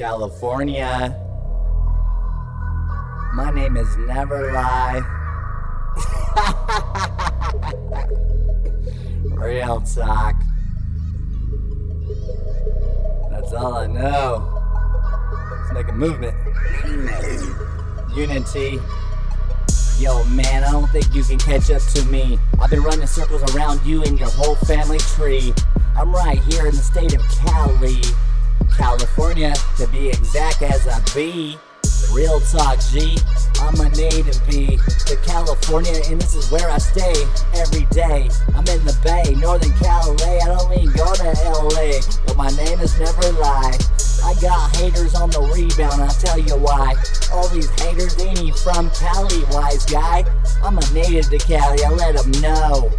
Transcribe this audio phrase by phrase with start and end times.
[0.00, 1.14] California.
[3.34, 5.02] My name is Never Lie.
[9.24, 10.36] Real talk.
[13.30, 14.48] That's all I know.
[15.50, 16.34] Let's make a movement.
[18.16, 18.78] Unity.
[19.98, 22.38] Yo, man, I don't think you can catch up to me.
[22.58, 25.52] I've been running circles around you and your whole family tree.
[25.94, 28.00] I'm right here in the state of Cali,
[28.76, 31.58] California, to be exact as a B.
[32.12, 33.18] Real talk, G.
[33.60, 37.14] I'm a native bee to California, and this is where I stay
[37.54, 38.28] every day.
[38.54, 40.16] I'm in the Bay, Northern Cali.
[40.40, 43.78] I don't even go to LA, but my name is Never Lie.
[44.24, 46.94] I got haters on the rebound, I'll tell you why.
[47.32, 50.24] All these haters ain't even from Cali, wise guy.
[50.62, 52.90] I'm a native to Cali, I let them know.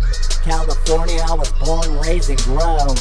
[0.43, 2.95] California, I was born, raised, and grown.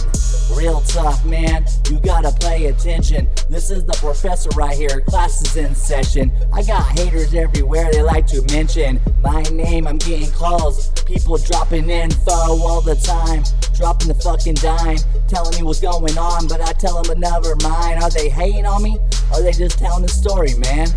[0.56, 1.64] Real tough, man.
[1.88, 3.28] You gotta pay attention.
[3.48, 5.00] This is the professor right here.
[5.02, 6.32] Class is in session.
[6.52, 7.88] I got haters everywhere.
[7.92, 9.86] They like to mention my name.
[9.86, 10.90] I'm getting calls.
[11.06, 13.42] People dropping info all the time.
[13.74, 14.98] Dropping the fucking dime.
[15.28, 18.02] Telling me what's going on, but I tell them, never mind.
[18.02, 18.98] Are they hating on me?
[19.30, 20.88] Or are they just telling the story, man?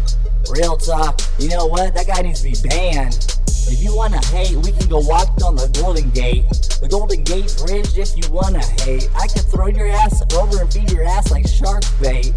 [0.50, 1.22] Real talk.
[1.40, 1.94] You know what?
[1.94, 3.33] That guy needs to be banned.
[4.34, 6.50] Hate, we can go walk on the Golden Gate.
[6.82, 9.08] The Golden Gate Bridge if you wanna hate.
[9.16, 12.34] I could throw your ass over and feed your ass like shark bait.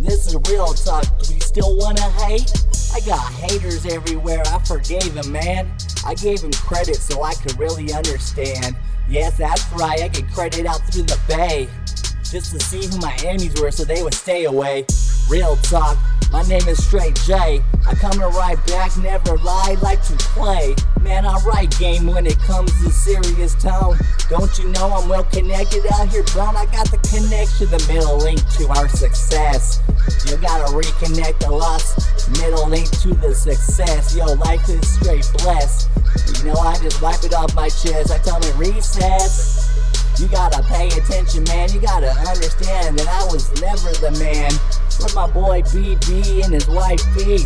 [0.00, 1.04] This is real talk.
[1.20, 2.50] Do you still wanna hate?
[2.94, 4.42] I got haters everywhere.
[4.46, 5.70] I forgave them, man.
[6.06, 8.74] I gave them credit so I could really understand.
[9.06, 10.00] Yes, that's right.
[10.00, 11.68] I get credit out through the bay.
[12.24, 14.86] Just to see who my enemies were so they would stay away.
[15.28, 15.98] Real talk.
[16.32, 17.62] My name is Straight J.
[17.86, 20.74] I come to write back, never lie, like to play.
[21.44, 23.98] Write game when it comes to serious tone.
[24.30, 26.44] Don't you know I'm well connected out here, bro?
[26.44, 29.82] I got the connection, the middle link to our success.
[30.26, 32.00] You gotta reconnect the lost
[32.40, 34.16] middle link to the success.
[34.16, 35.90] Yo, life is straight blessed.
[36.38, 38.10] You know, I just wipe it off my chest.
[38.10, 39.68] I tell me recess.
[40.18, 41.70] You gotta pay attention, man.
[41.72, 44.50] You gotta understand that I was never the man.
[45.02, 47.44] With my boy BB and his wife B.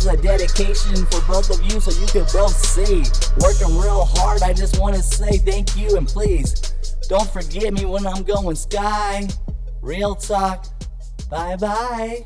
[0.00, 3.04] Is a dedication for both of you so you can both see.
[3.38, 6.54] Working real hard, I just wanna say thank you and please
[7.10, 9.28] don't forget me when I'm going sky.
[9.82, 10.64] Real talk.
[11.28, 12.24] Bye bye.